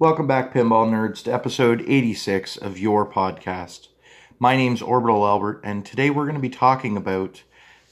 Welcome 0.00 0.28
back, 0.28 0.54
Pinball 0.54 0.88
Nerds, 0.88 1.24
to 1.24 1.34
episode 1.34 1.82
86 1.84 2.56
of 2.56 2.78
your 2.78 3.04
podcast. 3.04 3.88
My 4.38 4.56
name's 4.56 4.80
Orbital 4.80 5.26
Albert, 5.26 5.60
and 5.64 5.84
today 5.84 6.08
we're 6.08 6.22
going 6.22 6.36
to 6.36 6.40
be 6.40 6.48
talking 6.48 6.96
about 6.96 7.42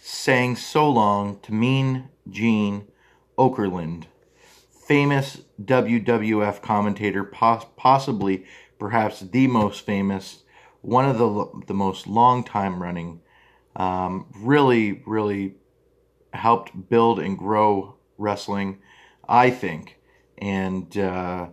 saying 0.01 0.55
so 0.55 0.89
long 0.89 1.41
to 1.41 1.53
Mean 1.53 2.11
Gene 2.31 2.87
Okerlund, 3.37 4.05
famous 4.87 5.41
WWF 5.61 6.63
commentator, 6.63 7.25
poss- 7.25 7.67
possibly 7.77 8.45
perhaps 8.79 9.19
the 9.19 9.49
most 9.49 9.85
famous, 9.85 10.45
one 10.83 11.09
of 11.09 11.19
the, 11.19 11.65
the 11.67 11.75
most 11.75 12.07
long 12.07 12.45
time 12.45 12.81
running, 12.81 13.21
um, 13.75 14.27
really, 14.37 15.03
really 15.07 15.57
helped 16.33 16.89
build 16.89 17.19
and 17.19 17.37
grow 17.37 17.97
wrestling, 18.17 18.79
I 19.29 19.51
think. 19.51 19.99
And, 20.39 20.97
uh, 20.97 21.49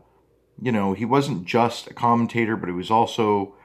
you 0.62 0.72
know, 0.72 0.94
he 0.94 1.06
wasn't 1.06 1.46
just 1.46 1.88
a 1.88 1.94
commentator, 1.94 2.56
but 2.56 2.70
he 2.70 2.76
was 2.76 2.92
also, 2.92 3.56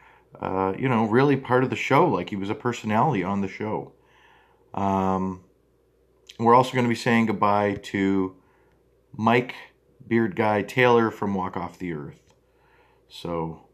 uh, 0.41 0.73
you 0.79 0.89
know, 0.89 1.07
really 1.07 1.37
part 1.37 1.65
of 1.65 1.71
the 1.71 1.77
show. 1.77 2.07
Like 2.09 2.31
he 2.31 2.37
was 2.37 2.51
a 2.51 2.55
personality 2.55 3.23
on 3.23 3.41
the 3.41 3.49
show. 3.49 3.93
Um, 4.75 5.45
we're 6.39 6.55
also 6.55 6.73
going 6.73 6.85
to 6.85 6.89
be 6.89 6.95
saying 6.95 7.27
goodbye 7.27 7.75
to 7.85 8.37
Mike 9.17 9.55
Beard 10.07 10.37
Guy 10.37 10.63
Taylor 10.63 11.11
from 11.11 11.35
Walk 11.35 11.57
Off 11.57 11.79
the 11.79 11.93
Earth. 11.93 12.35
So, 13.09 13.69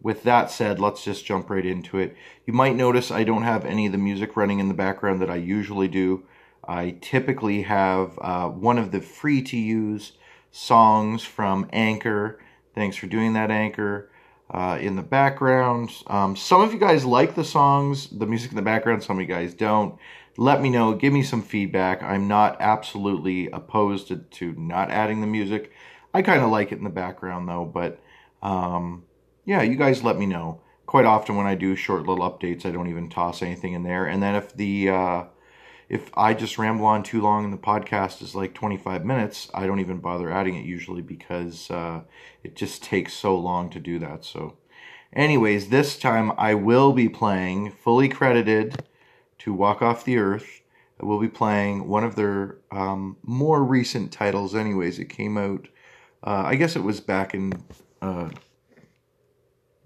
with 0.00 0.24
that 0.24 0.50
said, 0.50 0.80
let's 0.80 1.04
just 1.04 1.24
jump 1.24 1.48
right 1.48 1.64
into 1.64 1.98
it. 1.98 2.16
You 2.44 2.52
might 2.52 2.76
notice 2.76 3.10
I 3.10 3.24
don't 3.24 3.44
have 3.44 3.64
any 3.64 3.86
of 3.86 3.92
the 3.92 3.98
music 3.98 4.36
running 4.36 4.58
in 4.58 4.68
the 4.68 4.74
background 4.74 5.22
that 5.22 5.30
I 5.30 5.36
usually 5.36 5.88
do. 5.88 6.24
I 6.66 6.96
typically 7.00 7.62
have 7.62 8.18
uh, 8.20 8.48
one 8.48 8.78
of 8.78 8.90
the 8.90 9.00
free 9.00 9.42
to 9.42 9.56
use 9.56 10.12
songs 10.52 11.24
from 11.24 11.68
Anchor. 11.72 12.38
Thanks 12.74 12.96
for 12.96 13.08
doing 13.08 13.32
that, 13.32 13.50
Anchor. 13.50 14.08
Uh, 14.50 14.76
in 14.80 14.96
the 14.96 15.02
background. 15.02 15.90
Um, 16.08 16.36
some 16.36 16.60
of 16.60 16.74
you 16.74 16.78
guys 16.78 17.06
like 17.06 17.34
the 17.34 17.44
songs, 17.44 18.08
the 18.08 18.26
music 18.26 18.50
in 18.50 18.56
the 18.56 18.62
background, 18.62 19.02
some 19.02 19.16
of 19.16 19.22
you 19.22 19.26
guys 19.26 19.54
don't. 19.54 19.98
Let 20.36 20.60
me 20.60 20.68
know, 20.68 20.92
give 20.94 21.12
me 21.12 21.22
some 21.22 21.40
feedback. 21.40 22.02
I'm 22.02 22.28
not 22.28 22.58
absolutely 22.60 23.50
opposed 23.50 24.08
to, 24.08 24.18
to 24.18 24.52
not 24.52 24.90
adding 24.90 25.22
the 25.22 25.26
music. 25.26 25.72
I 26.12 26.20
kind 26.20 26.42
of 26.42 26.50
like 26.50 26.70
it 26.70 26.76
in 26.76 26.84
the 26.84 26.90
background 26.90 27.48
though, 27.48 27.64
but 27.64 27.98
um, 28.42 29.04
yeah, 29.46 29.62
you 29.62 29.76
guys 29.76 30.04
let 30.04 30.18
me 30.18 30.26
know. 30.26 30.60
Quite 30.84 31.06
often 31.06 31.36
when 31.36 31.46
I 31.46 31.54
do 31.54 31.74
short 31.74 32.06
little 32.06 32.30
updates, 32.30 32.66
I 32.66 32.72
don't 32.72 32.90
even 32.90 33.08
toss 33.08 33.40
anything 33.40 33.72
in 33.72 33.84
there. 33.84 34.04
And 34.04 34.22
then 34.22 34.34
if 34.34 34.54
the 34.54 34.90
uh, 34.90 35.24
if 35.88 36.10
I 36.16 36.34
just 36.34 36.58
ramble 36.58 36.86
on 36.86 37.02
too 37.02 37.20
long 37.20 37.44
and 37.44 37.52
the 37.52 37.58
podcast 37.58 38.22
is 38.22 38.34
like 38.34 38.54
25 38.54 39.04
minutes, 39.04 39.50
I 39.54 39.66
don't 39.66 39.80
even 39.80 39.98
bother 39.98 40.30
adding 40.30 40.56
it 40.56 40.64
usually 40.64 41.02
because 41.02 41.70
uh, 41.70 42.02
it 42.42 42.56
just 42.56 42.82
takes 42.82 43.12
so 43.12 43.36
long 43.36 43.70
to 43.70 43.80
do 43.80 43.98
that. 43.98 44.24
So, 44.24 44.56
anyways, 45.12 45.68
this 45.68 45.98
time 45.98 46.32
I 46.38 46.54
will 46.54 46.92
be 46.92 47.08
playing 47.08 47.72
fully 47.72 48.08
credited 48.08 48.84
to 49.38 49.52
Walk 49.52 49.82
Off 49.82 50.04
the 50.04 50.18
Earth. 50.18 50.62
I 51.00 51.04
will 51.04 51.20
be 51.20 51.28
playing 51.28 51.88
one 51.88 52.04
of 52.04 52.14
their 52.14 52.58
um, 52.70 53.16
more 53.22 53.62
recent 53.64 54.12
titles, 54.12 54.54
anyways. 54.54 54.98
It 54.98 55.06
came 55.06 55.36
out, 55.36 55.68
uh, 56.22 56.44
I 56.46 56.54
guess 56.54 56.76
it 56.76 56.82
was 56.82 57.00
back 57.00 57.34
in 57.34 57.52
uh, 58.00 58.30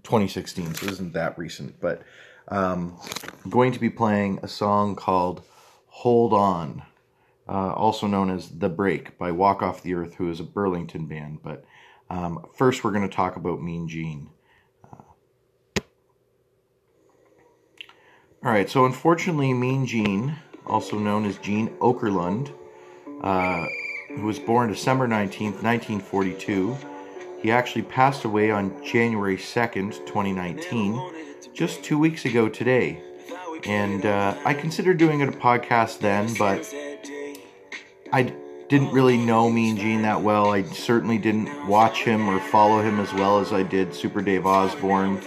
2016, 0.03 0.75
so 0.75 0.85
it 0.85 0.91
isn't 0.93 1.13
that 1.13 1.37
recent, 1.37 1.79
but 1.81 2.03
um, 2.49 2.97
I'm 3.43 3.49
going 3.49 3.71
to 3.73 3.79
be 3.79 3.89
playing 3.89 4.39
a 4.41 4.47
song 4.47 4.95
called 4.95 5.41
Hold 6.01 6.31
On, 6.31 6.83
uh, 7.49 7.71
also 7.73 8.05
known 8.05 8.29
as 8.29 8.59
The 8.59 8.69
Break 8.69 9.17
by 9.17 9.31
Walk 9.31 9.63
Off 9.63 9.81
the 9.81 9.95
Earth, 9.95 10.13
who 10.13 10.29
is 10.29 10.39
a 10.39 10.43
Burlington 10.43 11.07
band. 11.07 11.39
But 11.43 11.65
um, 12.07 12.45
first, 12.55 12.83
we're 12.83 12.91
going 12.91 13.09
to 13.09 13.15
talk 13.15 13.35
about 13.35 13.63
Mean 13.63 13.87
Gene. 13.87 14.29
Uh, 14.83 15.81
all 18.43 18.51
right, 18.51 18.69
so 18.69 18.85
unfortunately, 18.85 19.55
Mean 19.55 19.87
Gene, 19.87 20.35
also 20.67 20.99
known 20.99 21.25
as 21.25 21.39
Gene 21.39 21.69
Okerlund, 21.79 22.53
uh, 23.23 23.65
who 24.09 24.21
was 24.21 24.37
born 24.37 24.69
December 24.69 25.07
19th, 25.07 25.63
1942, 25.63 26.77
he 27.41 27.49
actually 27.49 27.81
passed 27.81 28.23
away 28.23 28.51
on 28.51 28.83
January 28.83 29.35
2nd, 29.35 29.93
2019, 30.05 31.41
just 31.55 31.83
two 31.83 31.97
weeks 31.97 32.25
ago 32.25 32.47
today. 32.47 33.01
And 33.65 34.05
uh, 34.05 34.37
I 34.45 34.53
considered 34.53 34.97
doing 34.97 35.21
it 35.21 35.29
a 35.29 35.33
podcast 35.33 35.99
then, 35.99 36.33
but 36.37 36.73
I 38.13 38.33
didn't 38.69 38.91
really 38.91 39.17
know 39.17 39.49
Mean 39.49 39.77
Gene 39.77 40.01
that 40.01 40.21
well. 40.21 40.51
I 40.51 40.63
certainly 40.63 41.17
didn't 41.17 41.67
watch 41.67 42.03
him 42.03 42.27
or 42.27 42.39
follow 42.39 42.81
him 42.81 42.99
as 42.99 43.13
well 43.13 43.39
as 43.39 43.53
I 43.53 43.63
did 43.63 43.93
Super 43.93 44.21
Dave 44.21 44.45
Osborne. 44.45 45.21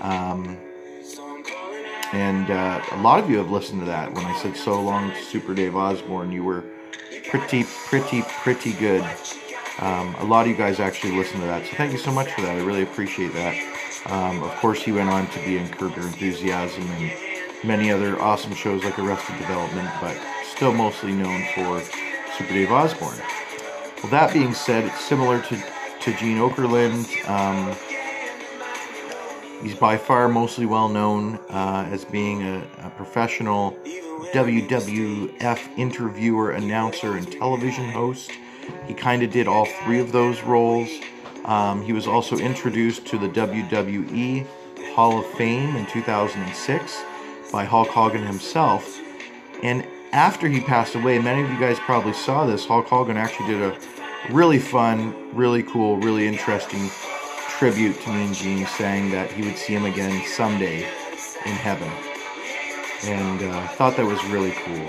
Um, 0.00 0.58
and 2.12 2.50
uh, 2.50 2.80
a 2.92 3.00
lot 3.02 3.22
of 3.22 3.28
you 3.28 3.36
have 3.36 3.50
listened 3.50 3.80
to 3.80 3.86
that. 3.86 4.12
When 4.14 4.24
I 4.24 4.36
said 4.38 4.56
so 4.56 4.80
long 4.80 5.10
to 5.10 5.22
Super 5.22 5.54
Dave 5.54 5.76
Osborne, 5.76 6.32
you 6.32 6.42
were 6.42 6.64
pretty, 7.26 7.64
pretty, 7.64 8.22
pretty 8.22 8.72
good. 8.72 9.04
Um, 9.80 10.14
a 10.16 10.24
lot 10.24 10.42
of 10.42 10.48
you 10.48 10.56
guys 10.56 10.80
actually 10.80 11.12
listened 11.16 11.40
to 11.40 11.46
that. 11.46 11.66
So 11.66 11.76
thank 11.76 11.92
you 11.92 11.98
so 11.98 12.10
much 12.10 12.32
for 12.32 12.40
that. 12.40 12.56
I 12.56 12.60
really 12.62 12.82
appreciate 12.82 13.32
that. 13.34 13.54
Um, 14.06 14.42
of 14.42 14.50
course, 14.56 14.82
he 14.82 14.92
went 14.92 15.10
on 15.10 15.28
to 15.28 15.38
be 15.40 15.58
in 15.58 15.68
Curb 15.68 15.94
Your 15.96 16.06
Enthusiasm 16.06 16.82
and 16.82 17.12
many 17.64 17.90
other 17.90 18.20
awesome 18.20 18.54
shows 18.54 18.84
like 18.84 18.98
Arrested 18.98 19.36
Development, 19.38 19.88
but 20.00 20.16
still 20.44 20.72
mostly 20.72 21.12
known 21.12 21.44
for 21.54 21.80
Super 22.36 22.52
Dave 22.52 22.70
Osborne. 22.70 23.18
Well, 24.02 24.10
that 24.12 24.32
being 24.32 24.54
said, 24.54 24.84
it's 24.84 25.04
similar 25.04 25.40
to, 25.42 25.56
to 26.00 26.12
Gene 26.16 26.38
Okerlund. 26.38 27.28
Um, 27.28 27.76
he's 29.62 29.74
by 29.74 29.96
far 29.96 30.28
mostly 30.28 30.66
well 30.66 30.88
known 30.88 31.36
uh, 31.50 31.88
as 31.90 32.04
being 32.04 32.42
a, 32.42 32.58
a, 32.84 32.90
professional 32.90 33.72
WWF 34.32 35.78
interviewer, 35.78 36.52
announcer, 36.52 37.16
and 37.16 37.30
television 37.32 37.90
host. 37.90 38.30
He 38.86 38.94
kind 38.94 39.22
of 39.22 39.30
did 39.30 39.48
all 39.48 39.66
three 39.84 39.98
of 39.98 40.12
those 40.12 40.42
roles. 40.42 40.88
Um, 41.44 41.82
he 41.82 41.92
was 41.92 42.06
also 42.06 42.36
introduced 42.36 43.06
to 43.06 43.18
the 43.18 43.28
WWE 43.28 44.46
Hall 44.94 45.18
of 45.18 45.26
Fame 45.32 45.74
in 45.76 45.86
2006 45.86 47.04
by 47.52 47.64
Hulk 47.64 47.88
Hogan 47.88 48.24
himself. 48.24 49.00
And 49.62 49.86
after 50.12 50.48
he 50.48 50.60
passed 50.60 50.94
away, 50.94 51.18
many 51.18 51.42
of 51.42 51.50
you 51.50 51.58
guys 51.58 51.78
probably 51.80 52.12
saw 52.12 52.46
this. 52.46 52.66
Hulk 52.66 52.86
Hogan 52.86 53.16
actually 53.16 53.46
did 53.46 53.62
a 53.62 53.78
really 54.30 54.58
fun, 54.58 55.14
really 55.34 55.62
cool, 55.62 55.96
really 55.98 56.26
interesting 56.26 56.90
tribute 57.48 58.00
to 58.02 58.10
Mean 58.10 58.32
Gene, 58.32 58.66
saying 58.66 59.10
that 59.10 59.30
he 59.32 59.42
would 59.42 59.56
see 59.56 59.74
him 59.74 59.84
again 59.84 60.24
someday 60.26 60.84
in 61.44 61.52
heaven. 61.52 61.90
And 63.04 63.42
I 63.42 63.64
uh, 63.64 63.68
thought 63.68 63.96
that 63.96 64.06
was 64.06 64.22
really 64.26 64.52
cool. 64.52 64.88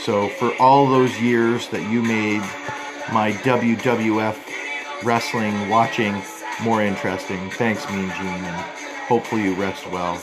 So, 0.00 0.28
for 0.28 0.54
all 0.60 0.86
those 0.86 1.18
years 1.20 1.68
that 1.68 1.88
you 1.90 2.02
made 2.02 2.40
my 3.12 3.32
WWF 3.42 5.04
wrestling 5.04 5.68
watching 5.68 6.20
more 6.62 6.82
interesting, 6.82 7.50
thanks, 7.50 7.88
Mean 7.90 8.10
Gene, 8.10 8.26
and 8.26 8.60
hopefully 9.06 9.44
you 9.44 9.54
rest 9.54 9.88
well. 9.90 10.20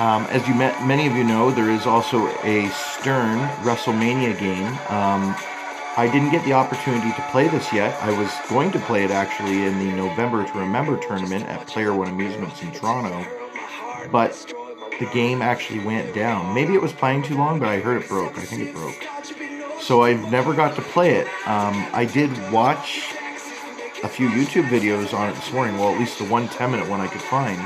Um, 0.00 0.24
as 0.30 0.48
you 0.48 0.54
met, 0.54 0.86
many 0.86 1.06
of 1.06 1.12
you 1.12 1.24
know, 1.24 1.50
there 1.50 1.68
is 1.68 1.84
also 1.84 2.28
a 2.42 2.70
Stern 2.70 3.38
WrestleMania 3.60 4.38
game. 4.38 4.68
Um, 4.88 5.36
I 5.98 6.08
didn't 6.10 6.30
get 6.30 6.42
the 6.46 6.54
opportunity 6.54 7.12
to 7.12 7.28
play 7.30 7.48
this 7.48 7.70
yet. 7.70 8.02
I 8.02 8.18
was 8.18 8.32
going 8.48 8.72
to 8.72 8.78
play 8.78 9.04
it 9.04 9.10
actually 9.10 9.66
in 9.66 9.78
the 9.78 9.92
November 9.92 10.42
to 10.46 10.58
Remember 10.58 10.96
tournament 10.96 11.44
at 11.48 11.66
Player 11.66 11.94
One 11.94 12.08
Amusements 12.08 12.62
in 12.62 12.72
Toronto, 12.72 13.26
but 14.10 14.32
the 14.98 15.04
game 15.12 15.42
actually 15.42 15.80
went 15.80 16.14
down. 16.14 16.54
Maybe 16.54 16.72
it 16.72 16.80
was 16.80 16.94
playing 16.94 17.24
too 17.24 17.36
long, 17.36 17.58
but 17.58 17.68
I 17.68 17.80
heard 17.80 18.00
it 18.00 18.08
broke. 18.08 18.38
I 18.38 18.42
think 18.46 18.62
it 18.62 18.74
broke. 18.74 19.04
So 19.82 20.02
I've 20.02 20.32
never 20.32 20.54
got 20.54 20.76
to 20.76 20.80
play 20.80 21.16
it. 21.16 21.26
Um, 21.46 21.86
I 21.92 22.08
did 22.10 22.30
watch 22.50 23.12
a 24.02 24.08
few 24.08 24.30
YouTube 24.30 24.70
videos 24.70 25.12
on 25.12 25.28
it 25.28 25.34
this 25.34 25.52
morning. 25.52 25.76
Well, 25.76 25.92
at 25.92 26.00
least 26.00 26.16
the 26.16 26.24
one 26.24 26.48
10 26.48 26.70
minute 26.70 26.88
one 26.88 27.02
I 27.02 27.06
could 27.06 27.20
find 27.20 27.60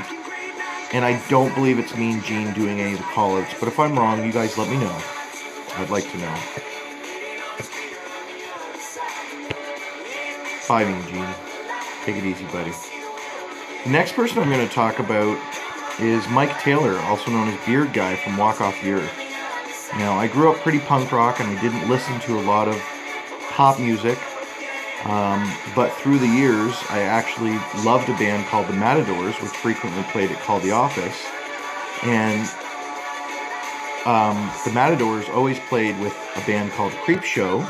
and 0.93 1.03
I 1.03 1.21
don't 1.29 1.53
believe 1.55 1.79
it's 1.79 1.95
Mean 1.95 2.21
Gene 2.21 2.53
doing 2.53 2.79
any 2.79 2.93
of 2.93 2.99
the 2.99 3.05
callouts, 3.05 3.59
but 3.59 3.67
if 3.67 3.79
I'm 3.79 3.97
wrong, 3.97 4.23
you 4.25 4.31
guys 4.31 4.57
let 4.57 4.69
me 4.69 4.77
know. 4.77 5.01
I'd 5.77 5.89
like 5.89 6.09
to 6.11 6.17
know. 6.17 6.35
Bye, 10.67 10.85
Mean 10.85 11.07
Gene. 11.07 11.35
Take 12.03 12.17
it 12.17 12.25
easy, 12.25 12.45
buddy. 12.45 12.71
The 13.83 13.89
next 13.89 14.13
person 14.13 14.39
I'm 14.39 14.49
going 14.49 14.67
to 14.67 14.73
talk 14.73 14.99
about 14.99 15.37
is 15.99 16.27
Mike 16.29 16.59
Taylor, 16.59 16.97
also 17.01 17.31
known 17.31 17.47
as 17.47 17.65
Beard 17.65 17.93
Guy 17.93 18.15
from 18.15 18.37
Walk 18.37 18.61
Off 18.61 18.75
the 18.81 18.93
Earth. 18.93 19.91
Now, 19.97 20.17
I 20.17 20.27
grew 20.27 20.51
up 20.51 20.57
pretty 20.57 20.79
punk 20.79 21.11
rock 21.11 21.39
and 21.39 21.57
I 21.57 21.61
didn't 21.61 21.87
listen 21.89 22.19
to 22.21 22.39
a 22.39 22.41
lot 22.41 22.67
of 22.67 22.81
pop 23.51 23.79
music 23.79 24.17
um, 25.03 25.51
but 25.75 25.91
through 25.93 26.19
the 26.19 26.27
years, 26.27 26.73
I 26.89 27.01
actually 27.01 27.57
loved 27.83 28.09
a 28.09 28.13
band 28.13 28.47
called 28.47 28.67
the 28.67 28.73
Matadors, 28.73 29.35
which 29.41 29.51
frequently 29.51 30.03
played 30.03 30.31
at 30.31 30.39
Call 30.41 30.59
the 30.59 30.71
Office. 30.71 31.21
And 32.03 32.49
um, 34.05 34.51
the 34.65 34.71
Matadors 34.71 35.29
always 35.29 35.59
played 35.67 35.99
with 35.99 36.15
a 36.35 36.41
band 36.47 36.71
called 36.71 36.91
Creepshow. 36.93 37.61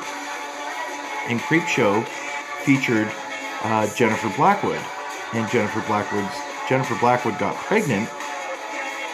and 1.28 1.40
Creepshow 1.40 2.06
featured 2.64 3.12
uh, 3.64 3.88
Jennifer 3.96 4.32
Blackwood, 4.36 4.82
and 5.34 5.50
Jennifer 5.50 5.82
Blackwood's 5.88 6.34
Jennifer 6.70 6.96
Blackwood 7.00 7.38
got 7.40 7.56
pregnant, 7.56 8.10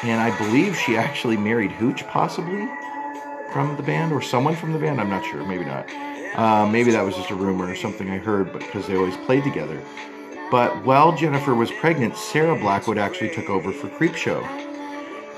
and 0.03 0.21
I 0.21 0.35
believe 0.37 0.77
she 0.77 0.95
actually 0.97 1.37
married 1.37 1.71
Hooch, 1.71 2.05
possibly 2.07 2.67
from 3.51 3.75
the 3.77 3.83
band 3.83 4.13
or 4.13 4.21
someone 4.21 4.55
from 4.55 4.73
the 4.73 4.79
band. 4.79 5.01
I'm 5.01 5.09
not 5.09 5.25
sure, 5.25 5.45
maybe 5.45 5.65
not. 5.65 5.87
Uh, 6.35 6.65
maybe 6.65 6.91
that 6.91 7.03
was 7.03 7.15
just 7.15 7.29
a 7.29 7.35
rumor 7.35 7.69
or 7.69 7.75
something 7.75 8.09
I 8.09 8.17
heard, 8.17 8.53
but 8.53 8.59
because 8.59 8.87
they 8.87 8.95
always 8.95 9.17
played 9.17 9.43
together. 9.43 9.81
But 10.49 10.85
while 10.85 11.15
Jennifer 11.15 11.55
was 11.55 11.71
pregnant, 11.71 12.17
Sarah 12.17 12.55
Blackwood 12.55 12.97
actually 12.97 13.29
took 13.29 13.49
over 13.49 13.71
for 13.71 13.87
Creepshow. 13.89 14.43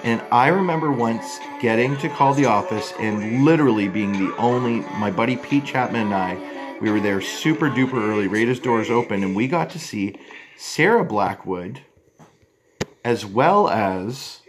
And 0.04 0.22
I 0.32 0.50
remember 0.50 0.92
once 0.92 1.40
getting 1.62 1.96
to 1.98 2.10
call 2.10 2.34
the 2.34 2.46
office 2.46 2.94
and 3.00 3.46
literally 3.46 3.88
being 3.88 4.12
the 4.12 4.36
only, 4.38 4.82
my 4.98 5.10
buddy 5.10 5.38
Pete 5.38 5.66
Chapman 5.66 6.02
and 6.02 6.14
I, 6.14 6.78
we 6.82 6.92
were 6.92 7.00
there 7.00 7.22
super 7.22 7.70
duper 7.70 7.94
early, 7.94 8.28
right 8.28 8.48
as 8.48 8.60
doors 8.60 8.90
open, 8.90 9.24
and 9.24 9.36
we 9.36 9.48
got 9.48 9.70
to 9.70 9.80
see 9.80 10.20
Sarah 10.58 11.06
Blackwood 11.06 11.82
as 13.06 13.26
well 13.26 13.70
as 13.70 14.42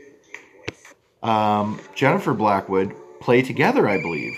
um, 1.22 1.80
Jennifer 1.94 2.34
Blackwood 2.34 2.94
play 3.20 3.42
together, 3.42 3.88
I 3.88 4.00
believe, 4.00 4.36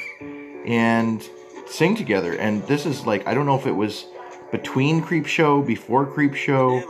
and 0.67 1.27
sing 1.69 1.95
together. 1.95 2.35
And 2.35 2.63
this 2.67 2.87
is 2.87 3.07
like, 3.07 3.27
I 3.27 3.35
don't 3.35 3.47
know 3.47 3.59
if 3.59 3.67
it 3.67 3.73
was 3.73 4.07
between 4.53 5.03
Creepshow, 5.03 5.67
before 5.67 6.07
Creepshow. 6.07 6.83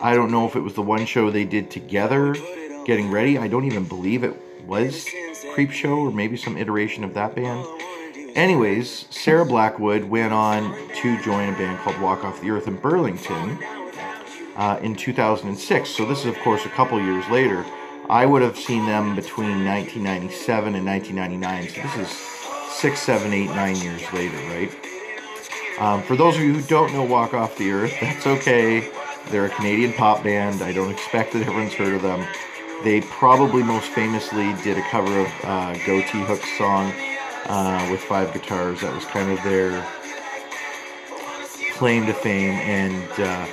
I 0.00 0.14
don't 0.14 0.30
know 0.30 0.46
if 0.46 0.56
it 0.56 0.60
was 0.60 0.74
the 0.74 0.82
one 0.82 1.06
show 1.06 1.30
they 1.30 1.44
did 1.44 1.70
together 1.70 2.34
getting 2.84 3.10
ready. 3.10 3.38
I 3.38 3.48
don't 3.48 3.64
even 3.64 3.84
believe 3.84 4.22
it 4.22 4.36
was 4.66 5.06
Creepshow 5.54 5.96
or 5.96 6.12
maybe 6.12 6.36
some 6.36 6.56
iteration 6.56 7.04
of 7.04 7.14
that 7.14 7.34
band. 7.34 7.66
Anyways, 8.36 9.06
Sarah 9.10 9.46
Blackwood 9.46 10.04
went 10.04 10.32
on 10.32 10.76
to 10.96 11.22
join 11.22 11.48
a 11.48 11.52
band 11.52 11.78
called 11.80 11.98
Walk 12.00 12.24
Off 12.24 12.40
the 12.42 12.50
Earth 12.50 12.68
in 12.68 12.76
Burlington 12.76 13.58
uh, 14.56 14.78
in 14.82 14.94
2006. 14.94 15.88
So 15.88 16.04
this 16.04 16.20
is, 16.20 16.26
of 16.26 16.38
course, 16.40 16.64
a 16.66 16.68
couple 16.70 17.00
years 17.00 17.26
later. 17.28 17.64
I 18.08 18.24
would 18.24 18.42
have 18.42 18.56
seen 18.56 18.86
them 18.86 19.16
between 19.16 19.64
1997 19.64 20.74
and 20.76 20.86
1999. 20.86 21.68
So 21.70 21.98
this 21.98 22.10
is 22.10 22.35
six, 22.70 23.00
seven, 23.00 23.32
eight, 23.32 23.50
nine 23.50 23.76
years 23.76 24.02
later, 24.12 24.36
right? 24.48 24.70
Um, 25.78 26.02
for 26.02 26.16
those 26.16 26.36
of 26.36 26.42
you 26.42 26.54
who 26.54 26.62
don't 26.62 26.92
know 26.92 27.04
Walk 27.04 27.34
Off 27.34 27.56
the 27.58 27.70
Earth, 27.70 27.94
that's 28.00 28.26
okay. 28.26 28.90
They're 29.30 29.46
a 29.46 29.50
Canadian 29.50 29.92
pop 29.92 30.22
band. 30.22 30.62
I 30.62 30.72
don't 30.72 30.90
expect 30.90 31.32
that 31.32 31.42
everyone's 31.42 31.74
heard 31.74 31.94
of 31.94 32.02
them. 32.02 32.26
They 32.84 33.00
probably 33.02 33.62
most 33.62 33.88
famously 33.88 34.54
did 34.62 34.78
a 34.78 34.82
cover 34.90 35.20
of 35.20 35.26
uh, 35.44 35.74
Gotye 35.84 36.24
Hook's 36.26 36.56
song 36.56 36.92
uh, 37.46 37.88
with 37.90 38.00
five 38.00 38.32
guitars. 38.32 38.80
That 38.80 38.94
was 38.94 39.04
kind 39.06 39.30
of 39.30 39.42
their 39.42 39.86
claim 41.74 42.06
to 42.06 42.12
fame, 42.14 42.54
and 42.54 43.20
uh, 43.20 43.46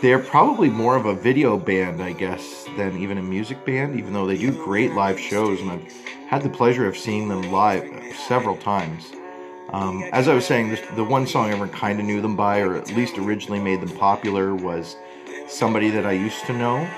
they're 0.00 0.18
probably 0.18 0.68
more 0.68 0.96
of 0.96 1.06
a 1.06 1.14
video 1.14 1.56
band, 1.56 2.02
I 2.02 2.12
guess, 2.12 2.66
than 2.76 2.96
even 2.98 3.18
a 3.18 3.22
music 3.22 3.64
band. 3.64 3.98
Even 3.98 4.12
though 4.12 4.26
they 4.26 4.38
do 4.38 4.52
great 4.52 4.92
live 4.92 5.18
shows, 5.18 5.60
and 5.60 5.70
I've 5.70 5.92
had 6.28 6.42
the 6.42 6.50
pleasure 6.50 6.86
of 6.86 6.96
seeing 6.96 7.28
them 7.28 7.50
live 7.50 7.84
several 8.28 8.56
times. 8.56 9.12
Um, 9.70 10.04
as 10.12 10.28
I 10.28 10.34
was 10.34 10.46
saying, 10.46 10.70
this, 10.70 10.80
the 10.94 11.04
one 11.04 11.26
song 11.26 11.50
I 11.50 11.52
ever 11.52 11.68
kind 11.68 11.98
of 11.98 12.06
knew 12.06 12.20
them 12.20 12.36
by, 12.36 12.60
or 12.60 12.76
at 12.76 12.88
least 12.94 13.18
originally 13.18 13.60
made 13.60 13.80
them 13.80 13.96
popular, 13.96 14.54
was 14.54 14.96
"Somebody 15.48 15.90
That 15.90 16.06
I 16.06 16.12
Used 16.12 16.44
to 16.46 16.52
Know." 16.52 16.88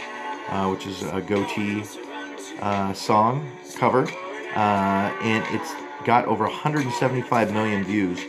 uh, 0.48 0.68
which 0.68 0.86
is 0.86 1.02
a 1.02 1.20
Gotye 1.20 1.98
uh, 2.60 2.92
song 2.92 3.50
cover, 3.76 4.08
uh, 4.54 5.12
and 5.22 5.44
it's 5.54 5.72
got 6.04 6.24
over 6.26 6.44
175 6.44 7.52
million 7.52 7.84
views. 7.84 8.20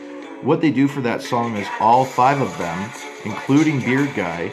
What 0.42 0.62
they 0.62 0.72
do 0.72 0.88
for 0.88 1.02
that 1.02 1.22
song 1.22 1.56
is 1.57 1.68
all 1.80 2.06
five 2.06 2.40
of 2.42 2.56
them, 2.57 2.92
including 3.25 3.80
Beard 3.80 4.13
Guy, 4.16 4.52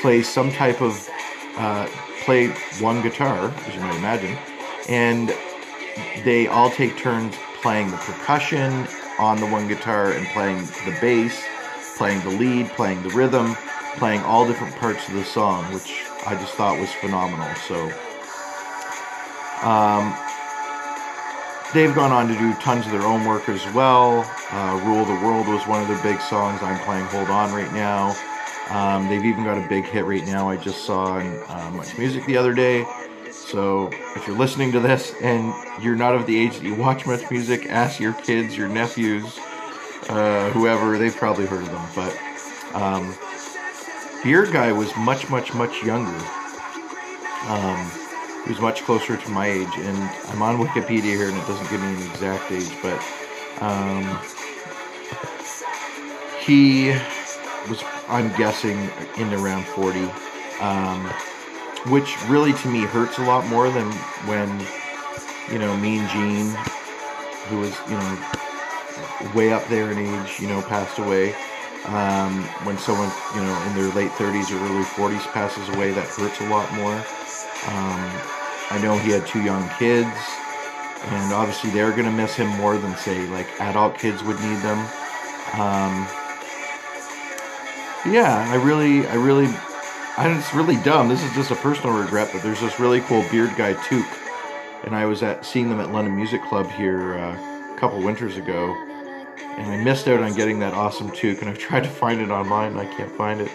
play 0.00 0.22
some 0.22 0.50
type 0.52 0.80
of 0.80 1.08
uh, 1.56 1.88
play 2.24 2.48
one 2.80 3.02
guitar, 3.02 3.52
as 3.66 3.74
you 3.74 3.80
might 3.80 3.96
imagine, 3.96 4.36
and 4.88 5.34
they 6.24 6.46
all 6.46 6.70
take 6.70 6.96
turns 6.96 7.34
playing 7.60 7.90
the 7.90 7.96
percussion 7.98 8.86
on 9.18 9.40
the 9.40 9.46
one 9.46 9.68
guitar 9.68 10.12
and 10.12 10.26
playing 10.28 10.58
the 10.84 10.96
bass, 11.00 11.42
playing 11.96 12.20
the 12.22 12.30
lead, 12.30 12.68
playing 12.70 13.02
the 13.02 13.10
rhythm, 13.10 13.54
playing 13.96 14.20
all 14.22 14.46
different 14.46 14.74
parts 14.76 15.06
of 15.08 15.14
the 15.14 15.24
song, 15.24 15.64
which 15.74 16.04
I 16.26 16.34
just 16.34 16.54
thought 16.54 16.78
was 16.78 16.90
phenomenal. 16.92 17.52
So 17.66 17.90
um, 19.66 20.14
they've 21.74 21.94
gone 21.94 22.12
on 22.12 22.28
to 22.28 22.38
do 22.38 22.54
tons 22.54 22.86
of 22.86 22.92
their 22.92 23.02
own 23.02 23.24
work 23.24 23.48
as 23.48 23.64
well. 23.74 24.20
Uh, 24.50 24.80
Rule 24.84 25.04
the 25.04 25.14
World 25.26 25.48
was 25.48 25.66
one 25.66 25.82
of 25.82 25.88
their 25.88 26.02
big 26.02 26.20
songs. 26.20 26.62
I'm 26.62 26.78
playing 26.84 27.04
Hold 27.06 27.28
On 27.28 27.52
right 27.52 27.72
now. 27.72 28.16
Um, 28.70 29.08
they've 29.08 29.24
even 29.24 29.44
got 29.44 29.58
a 29.58 29.66
big 29.68 29.84
hit 29.84 30.04
right 30.04 30.24
now. 30.26 30.48
I 30.48 30.56
just 30.56 30.84
saw 30.84 31.14
on 31.14 31.26
uh, 31.48 31.70
Much 31.74 31.96
Music 31.98 32.24
the 32.26 32.36
other 32.36 32.54
day. 32.54 32.86
So 33.50 33.88
if 34.14 34.26
you're 34.26 34.36
listening 34.36 34.72
to 34.72 34.80
this 34.80 35.14
and 35.22 35.54
you're 35.82 35.96
not 35.96 36.14
of 36.14 36.26
the 36.26 36.38
age 36.38 36.56
that 36.56 36.62
you 36.62 36.74
watch 36.74 37.06
Much 37.06 37.30
Music, 37.30 37.64
ask 37.70 37.98
your 37.98 38.12
kids, 38.12 38.54
your 38.54 38.68
nephews, 38.68 39.38
uh, 40.10 40.50
whoever. 40.50 40.98
They've 40.98 41.16
probably 41.16 41.46
heard 41.46 41.62
of 41.62 41.70
them. 41.70 41.88
But 41.94 42.74
um, 42.74 43.16
Beard 44.22 44.52
Guy 44.52 44.70
was 44.72 44.94
much, 44.98 45.30
much, 45.30 45.54
much 45.54 45.82
younger. 45.82 46.22
Um, 47.46 47.90
he 48.44 48.50
was 48.50 48.60
much 48.60 48.82
closer 48.82 49.16
to 49.16 49.30
my 49.30 49.46
age, 49.46 49.72
and 49.76 49.96
I'm 50.28 50.42
on 50.42 50.58
Wikipedia 50.58 51.00
here, 51.02 51.30
and 51.30 51.38
it 51.38 51.46
doesn't 51.46 51.70
give 51.70 51.80
me 51.80 51.88
an 51.88 52.10
exact 52.10 52.52
age, 52.52 52.70
but 52.82 53.02
um, 53.62 54.04
he 56.44 56.90
was, 57.70 57.82
I'm 58.08 58.28
guessing, 58.36 58.90
in 59.16 59.32
around 59.32 59.64
40, 59.64 60.00
um, 60.60 61.10
which 61.86 62.16
really 62.26 62.52
to 62.52 62.68
me 62.68 62.80
hurts 62.80 63.18
a 63.18 63.22
lot 63.22 63.46
more 63.46 63.70
than 63.70 63.90
when, 64.26 64.48
you 65.50 65.58
know, 65.58 65.76
Mean 65.76 66.06
Gene, 66.08 66.50
who 67.48 67.60
was, 67.60 67.76
you 67.88 67.96
know, 67.96 69.32
way 69.34 69.52
up 69.52 69.66
there 69.68 69.90
in 69.90 69.98
age, 69.98 70.40
you 70.40 70.48
know, 70.48 70.62
passed 70.62 70.98
away. 70.98 71.34
Um, 71.86 72.42
when 72.64 72.76
someone, 72.76 73.10
you 73.34 73.40
know, 73.40 73.62
in 73.66 73.74
their 73.74 73.88
late 73.94 74.10
30s 74.12 74.50
or 74.50 74.62
early 74.64 74.84
40s 74.84 75.24
passes 75.32 75.68
away, 75.74 75.92
that 75.92 76.06
hurts 76.08 76.40
a 76.40 76.48
lot 76.48 76.70
more. 76.74 76.94
Um, 76.94 78.10
I 78.70 78.78
know 78.82 78.98
he 78.98 79.10
had 79.10 79.26
two 79.26 79.42
young 79.42 79.66
kids, 79.78 80.10
and 81.06 81.32
obviously 81.32 81.70
they're 81.70 81.92
to 81.92 82.10
miss 82.10 82.34
him 82.34 82.48
more 82.58 82.76
than, 82.76 82.96
say, 82.96 83.26
like 83.28 83.48
adult 83.60 83.96
kids 83.96 84.22
would 84.24 84.38
need 84.40 84.58
them. 84.58 84.78
Um, 85.54 86.06
yeah, 88.12 88.46
I 88.50 88.56
really, 88.62 89.06
I 89.06 89.14
really, 89.14 89.48
I, 90.18 90.36
it's 90.36 90.52
really 90.52 90.76
dumb. 90.82 91.08
This 91.08 91.22
is 91.22 91.32
just 91.34 91.50
a 91.50 91.56
personal 91.56 91.96
regret, 91.96 92.30
but 92.32 92.42
there's 92.42 92.60
this 92.60 92.78
really 92.80 93.00
cool 93.02 93.24
beard 93.30 93.54
guy, 93.56 93.74
Took, 93.88 94.06
and 94.84 94.94
I 94.94 95.06
was 95.06 95.22
at 95.22 95.46
seeing 95.46 95.68
them 95.68 95.80
at 95.80 95.92
London 95.92 96.16
Music 96.16 96.42
Club 96.42 96.70
here 96.72 97.14
uh, 97.14 97.74
a 97.74 97.78
couple 97.78 98.02
winters 98.02 98.36
ago 98.36 98.74
and 99.58 99.72
I 99.72 99.76
missed 99.76 100.06
out 100.06 100.22
on 100.22 100.34
getting 100.34 100.60
that 100.60 100.72
awesome 100.72 101.10
toque, 101.10 101.40
and 101.40 101.50
I've 101.50 101.58
tried 101.58 101.82
to 101.82 101.88
find 101.88 102.20
it 102.20 102.30
online, 102.30 102.72
and 102.72 102.80
I 102.80 102.86
can't 102.86 103.10
find 103.12 103.40
it. 103.40 103.50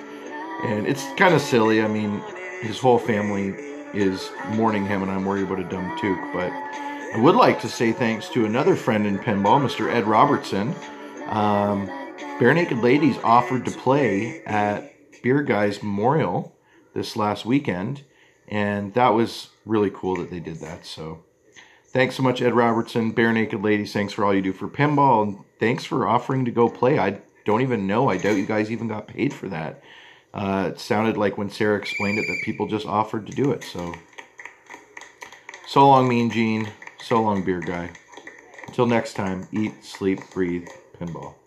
And 0.65 0.85
it's 0.85 1.05
kind 1.15 1.33
of 1.33 1.41
silly. 1.41 1.81
I 1.81 1.87
mean, 1.87 2.21
his 2.61 2.77
whole 2.77 2.99
family 2.99 3.49
is 3.93 4.29
mourning 4.49 4.85
him, 4.85 5.01
and 5.01 5.11
I'm 5.11 5.23
worried 5.23 5.43
about 5.43 5.59
a 5.59 5.63
dumb 5.63 5.97
toque. 5.99 6.33
But 6.33 6.51
I 6.51 7.19
would 7.19 7.35
like 7.35 7.61
to 7.61 7.69
say 7.69 7.93
thanks 7.93 8.27
to 8.29 8.45
another 8.45 8.75
friend 8.75 9.07
in 9.07 9.17
pinball, 9.17 9.61
Mr. 9.61 9.91
Ed 9.91 10.05
Robertson. 10.05 10.75
Um, 11.27 11.87
Barenaked 12.37 12.81
Ladies 12.81 13.17
offered 13.23 13.63
to 13.65 13.71
play 13.71 14.43
at 14.45 14.93
Beard 15.21 15.47
Guy's 15.47 15.81
Memorial 15.81 16.52
this 16.93 17.15
last 17.15 17.45
weekend, 17.45 18.03
and 18.47 18.93
that 18.93 19.09
was 19.09 19.49
really 19.65 19.91
cool 19.93 20.15
that 20.17 20.29
they 20.29 20.39
did 20.39 20.57
that. 20.57 20.85
So 20.85 21.23
thanks 21.87 22.15
so 22.15 22.23
much, 22.23 22.41
Ed 22.41 22.53
Robertson, 22.53 23.13
Barenaked 23.13 23.61
Ladies. 23.61 23.93
Thanks 23.93 24.13
for 24.13 24.25
all 24.25 24.33
you 24.33 24.41
do 24.41 24.53
for 24.53 24.67
pinball. 24.67 25.23
And 25.23 25.39
thanks 25.59 25.83
for 25.83 26.07
offering 26.07 26.45
to 26.45 26.51
go 26.51 26.69
play. 26.69 26.99
I 26.99 27.19
don't 27.45 27.61
even 27.61 27.87
know. 27.87 28.09
I 28.09 28.17
doubt 28.17 28.37
you 28.37 28.45
guys 28.45 28.71
even 28.71 28.87
got 28.87 29.07
paid 29.07 29.33
for 29.33 29.49
that. 29.49 29.81
Uh, 30.33 30.71
it 30.73 30.79
sounded 30.79 31.15
like 31.17 31.37
when 31.37 31.49
Sarah 31.49 31.77
explained 31.77 32.17
it 32.17 32.25
that 32.27 32.41
people 32.43 32.67
just 32.67 32.87
offered 32.87 33.27
to 33.27 33.33
do 33.33 33.51
it. 33.51 33.63
So, 33.63 33.93
so 35.67 35.87
long, 35.87 36.07
Mean 36.07 36.31
Gene. 36.31 36.69
So 37.01 37.21
long, 37.21 37.43
Beer 37.43 37.59
Guy. 37.59 37.91
Until 38.67 38.85
next 38.87 39.13
time, 39.13 39.47
eat, 39.51 39.83
sleep, 39.83 40.19
breathe, 40.33 40.67
pinball. 40.99 41.35